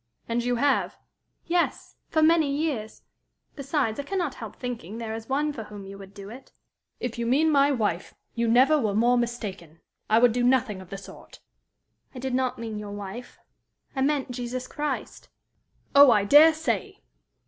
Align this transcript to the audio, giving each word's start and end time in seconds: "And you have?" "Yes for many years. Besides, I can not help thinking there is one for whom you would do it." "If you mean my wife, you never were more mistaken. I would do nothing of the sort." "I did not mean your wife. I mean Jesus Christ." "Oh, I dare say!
"And 0.27 0.43
you 0.43 0.55
have?" 0.55 0.97
"Yes 1.45 1.95
for 2.09 2.23
many 2.23 2.49
years. 2.51 3.03
Besides, 3.55 3.99
I 3.99 4.03
can 4.03 4.17
not 4.17 4.33
help 4.33 4.55
thinking 4.55 4.97
there 4.97 5.13
is 5.13 5.29
one 5.29 5.53
for 5.53 5.65
whom 5.65 5.85
you 5.85 5.95
would 5.99 6.15
do 6.15 6.31
it." 6.31 6.51
"If 6.99 7.19
you 7.19 7.27
mean 7.27 7.51
my 7.51 7.71
wife, 7.71 8.15
you 8.33 8.47
never 8.47 8.79
were 8.79 8.95
more 8.95 9.15
mistaken. 9.15 9.79
I 10.09 10.17
would 10.17 10.31
do 10.33 10.41
nothing 10.41 10.81
of 10.81 10.89
the 10.89 10.97
sort." 10.97 11.39
"I 12.15 12.17
did 12.17 12.33
not 12.33 12.57
mean 12.57 12.79
your 12.79 12.89
wife. 12.93 13.37
I 13.95 14.01
mean 14.01 14.25
Jesus 14.31 14.65
Christ." 14.67 15.29
"Oh, 15.93 16.09
I 16.09 16.25
dare 16.25 16.55
say! 16.55 17.01